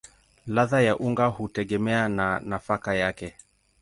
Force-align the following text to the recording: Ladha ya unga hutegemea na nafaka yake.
Ladha 0.47 0.81
ya 0.81 0.97
unga 0.97 1.25
hutegemea 1.25 2.09
na 2.09 2.39
nafaka 2.39 2.95
yake. 2.95 3.33